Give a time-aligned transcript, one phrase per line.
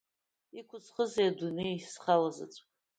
[0.59, 2.65] Иқәысхуазеи адунеи, схалазаҵәык?